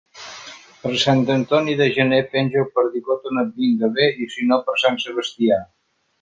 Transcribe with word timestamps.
Per 0.85 0.93
Sant 1.01 1.19
Antoni 1.33 1.75
de 1.81 1.87
Gener, 1.97 2.21
penja 2.31 2.63
el 2.63 2.73
perdigot 2.79 3.29
on 3.33 3.43
et 3.43 3.53
vinga 3.61 3.93
bé, 4.01 4.09
i 4.27 4.29
si 4.37 4.49
no, 4.53 4.61
per 4.71 4.77
Sant 4.87 5.01
Sebastià. 5.07 5.63